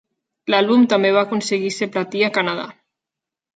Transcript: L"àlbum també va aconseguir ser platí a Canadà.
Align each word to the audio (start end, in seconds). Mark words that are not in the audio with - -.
L"àlbum 0.51 0.85
també 0.93 1.11
va 1.17 1.25
aconseguir 1.29 1.71
ser 1.77 1.91
platí 1.99 2.25
a 2.31 2.33
Canadà. 2.41 2.67